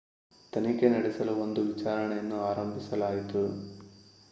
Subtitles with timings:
[0.53, 3.43] ತನಿಖೆ ನಡೆಸಲು ಒಂದು ವಿಚಾರಣೆಯನ್ನು ಆರಂಭಿಸಲಾಯಿತು